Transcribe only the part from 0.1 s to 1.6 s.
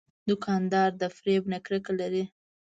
دوکاندار د فریب نه